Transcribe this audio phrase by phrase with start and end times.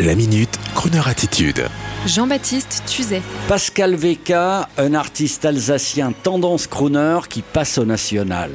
[0.00, 1.64] La minute, Kroneur attitude.
[2.06, 3.20] Jean-Baptiste Tuzet.
[3.48, 8.50] Pascal Veka, un artiste alsacien tendance crooner qui passe au national.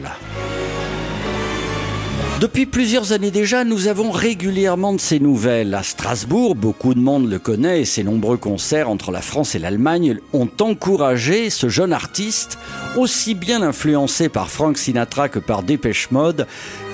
[2.40, 5.74] Depuis plusieurs années déjà, nous avons régulièrement de ces nouvelles.
[5.76, 9.60] À Strasbourg, beaucoup de monde le connaît et ses nombreux concerts entre la France et
[9.60, 12.58] l'Allemagne ont encouragé ce jeune artiste,
[12.98, 16.48] aussi bien influencé par Frank Sinatra que par Dépêche Mode,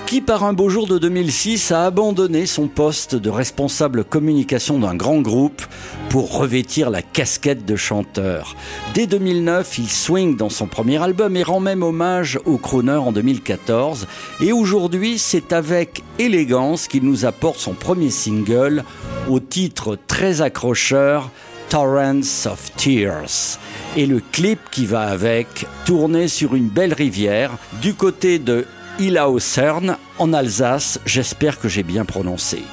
[0.09, 4.95] qui par un beau jour de 2006 a abandonné son poste de responsable communication d'un
[4.95, 5.61] grand groupe
[6.09, 8.55] pour revêtir la casquette de chanteur.
[8.95, 13.11] Dès 2009, il swing dans son premier album et rend même hommage au crooner en
[13.11, 14.07] 2014.
[14.41, 18.83] Et aujourd'hui, c'est avec élégance qu'il nous apporte son premier single
[19.27, 21.29] au titre très accrocheur
[21.69, 23.59] Torrents of Tears.
[23.95, 28.65] Et le clip qui va avec, tourné sur une belle rivière, du côté de
[29.39, 32.63] Cern, en Alsace, j'espère que j'ai bien prononcé.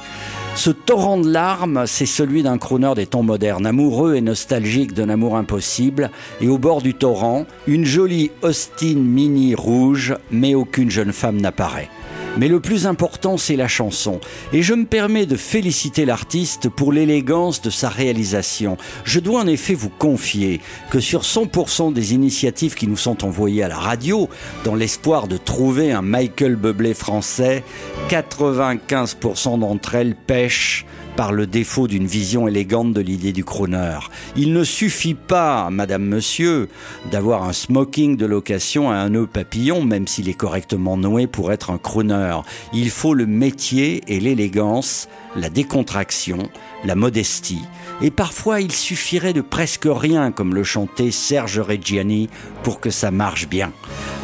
[0.55, 5.07] Ce torrent de larmes, c'est celui d'un crooner des temps modernes, amoureux et nostalgique d'un
[5.07, 6.11] amour impossible,
[6.41, 11.89] et au bord du torrent, une jolie Austin Mini rouge, mais aucune jeune femme n'apparaît.
[12.37, 14.19] Mais le plus important, c'est la chanson.
[14.53, 18.77] Et je me permets de féliciter l'artiste pour l'élégance de sa réalisation.
[19.05, 23.63] Je dois en effet vous confier que sur 100% des initiatives qui nous sont envoyées
[23.63, 24.29] à la radio,
[24.63, 27.63] dans l'espoir de trouver un Michael Bublé français,
[28.09, 30.85] 95% d'entre elles pêchent
[31.17, 33.97] par le défaut d'une vision élégante de l'idée du crooner.
[34.35, 36.69] Il ne suffit pas, madame, monsieur,
[37.09, 41.51] d'avoir un smoking de location à un nœud papillon, même s'il est correctement noué pour
[41.51, 42.37] être un crooner.
[42.71, 46.49] Il faut le métier et l'élégance, la décontraction,
[46.83, 47.61] la modestie.
[48.01, 52.29] Et parfois, il suffirait de presque rien, comme le chantait Serge Reggiani,
[52.63, 53.71] pour que ça marche bien.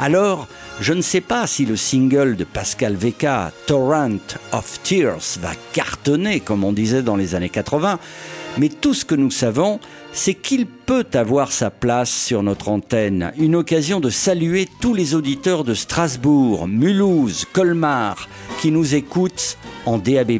[0.01, 0.47] Alors,
[0.81, 4.17] je ne sais pas si le single de Pascal Veka, Torrent
[4.51, 7.99] of Tears, va cartonner, comme on disait dans les années 80,
[8.57, 9.79] mais tout ce que nous savons,
[10.11, 15.15] c'est qu'il peut avoir sa place sur notre antenne, une occasion de saluer tous les
[15.15, 18.27] auditeurs de Strasbourg, Mulhouse, Colmar,
[18.59, 20.39] qui nous écoutent en DAB+,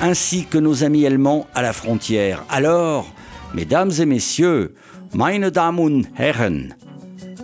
[0.00, 2.44] ainsi que nos amis allemands à la frontière.
[2.50, 3.12] Alors,
[3.54, 4.74] mesdames et messieurs,
[5.14, 6.74] meine Damen und Herren,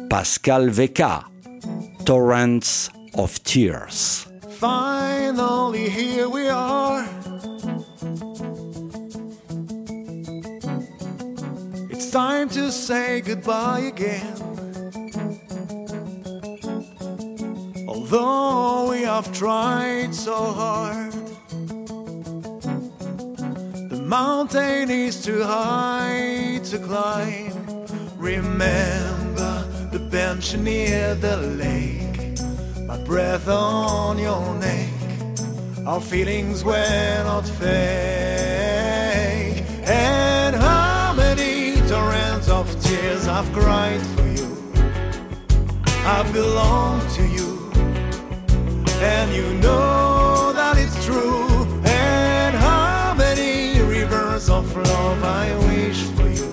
[0.08, 1.24] Pascal Veka,
[2.04, 4.26] torrents of tears.
[4.58, 7.06] Finally, here we are.
[12.10, 14.34] It's time to say goodbye again.
[17.86, 21.12] Although we have tried so hard,
[23.90, 27.86] the mountain is too high to climb.
[28.16, 32.40] Remember the bench near the lake,
[32.88, 34.90] my breath on your neck.
[35.86, 38.49] Our feelings were not fake.
[43.40, 44.48] I've cried for you?
[46.04, 47.72] I belong to you,
[49.00, 51.46] and you know that it's true.
[51.86, 56.52] And how many rivers of love I wish for you?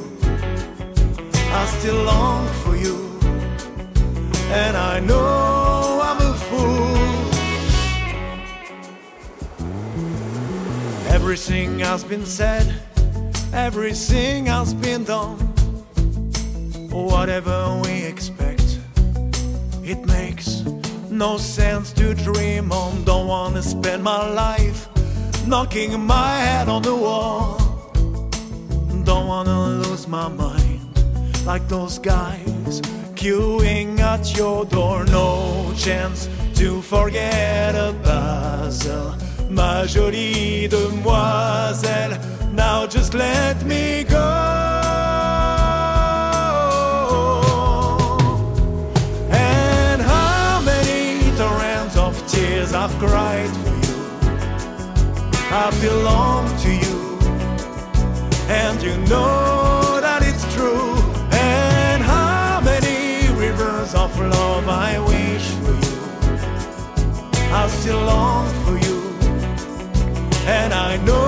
[1.51, 3.19] I still long for you
[4.49, 6.95] and I know I'm a fool.
[11.13, 12.73] Everything has been said,
[13.51, 15.46] everything has been done.
[17.05, 18.79] Whatever we expect,
[19.83, 20.63] it makes
[21.11, 23.03] no sense to dream on.
[23.03, 24.87] Don't wanna spend my life
[25.45, 27.57] knocking my head on the wall.
[29.03, 30.89] Don't wanna lose my mind
[31.45, 32.81] like those guys
[33.15, 35.05] queuing at your door.
[35.05, 39.15] No chance to forget a puzzle.
[39.49, 41.36] Ma jolie demoiselle,
[52.99, 53.97] cried for you.
[55.51, 56.97] I belong to you,
[58.49, 60.95] and you know that it's true.
[61.31, 65.97] And how many rivers of love I wish for you.
[67.53, 68.99] I still long for you,
[70.47, 71.26] and I know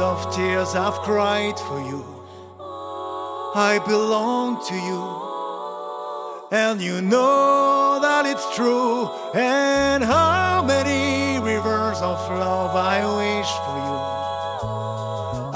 [0.00, 2.04] Of tears I've cried for you.
[3.56, 6.48] I belong to you.
[6.52, 9.08] And you know that it's true.
[9.34, 13.98] And how many rivers of love I wish for you.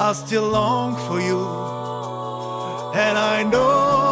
[0.03, 1.47] I still long for you.
[2.99, 4.12] And I know